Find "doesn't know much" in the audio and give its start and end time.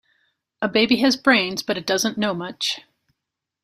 1.85-2.79